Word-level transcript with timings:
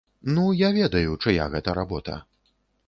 Ну, 0.35 0.45
я 0.61 0.69
ведаю, 0.79 1.13
чыя 1.23 1.47
гэта 1.53 1.77
работа. 1.81 2.21